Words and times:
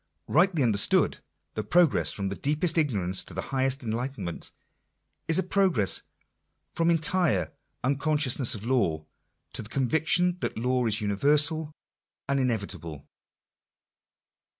Rightly 0.27 0.63
understood, 0.63 1.19
the 1.53 1.63
progress 1.63 2.11
from 2.11 2.27
deepest 2.29 2.75
ignorance 2.79 3.23
to 3.23 3.39
highest 3.39 3.83
enlightenment, 3.83 4.51
is 5.27 5.37
a 5.37 5.43
progress 5.43 6.01
from 6.73 6.89
entire 6.89 7.51
unconscious 7.83 8.39
ness 8.39 8.55
of 8.55 8.65
law, 8.65 9.05
to 9.53 9.61
the 9.61 9.69
conviction 9.69 10.39
that 10.39 10.57
law 10.57 10.87
is 10.87 11.01
universal 11.01 11.71
and 12.27 12.39
inevit 12.39 12.73
able. 12.73 13.07